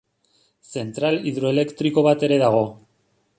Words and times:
Zentral 0.75 1.19
hidroelektriko 1.27 2.05
bat 2.09 2.27
ere 2.29 2.41
dago. 2.47 2.65